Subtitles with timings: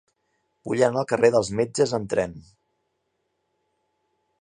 [0.69, 2.35] Vull anar al carrer dels Metges amb tren.